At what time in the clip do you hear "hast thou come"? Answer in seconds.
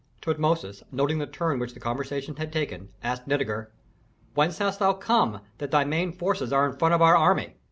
4.57-5.41